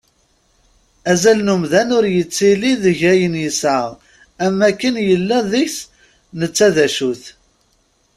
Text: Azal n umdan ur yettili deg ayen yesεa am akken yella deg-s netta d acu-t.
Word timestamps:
Azal 1.11 1.39
n 1.45 1.51
umdan 1.55 1.89
ur 1.97 2.05
yettili 2.15 2.71
deg 2.83 2.99
ayen 3.11 3.35
yesεa 3.43 3.87
am 4.45 4.57
akken 4.69 4.95
yella 5.07 5.37
deg-s 5.51 5.77
netta 6.39 6.67
d 6.75 6.77
acu-t. 6.85 7.23